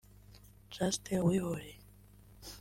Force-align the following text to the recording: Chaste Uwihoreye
Chaste 0.71 1.13
Uwihoreye 1.23 1.75